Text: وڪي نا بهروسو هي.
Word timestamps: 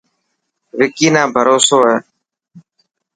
وڪي 0.77 1.07
نا 1.13 1.21
بهروسو 1.33 1.77
هي. 1.85 1.95